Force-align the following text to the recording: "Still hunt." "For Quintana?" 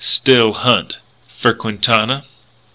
"Still 0.03 0.53
hunt." 0.53 0.97
"For 1.37 1.53
Quintana?" 1.53 2.23